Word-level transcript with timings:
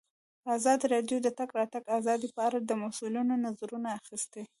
ازادي 0.55 0.85
راډیو 0.93 1.17
د 1.21 1.23
د 1.31 1.35
تګ 1.39 1.49
راتګ 1.59 1.83
ازادي 1.97 2.27
په 2.35 2.41
اړه 2.47 2.59
د 2.61 2.71
مسؤلینو 2.83 3.33
نظرونه 3.45 3.89
اخیستي. 3.99 4.43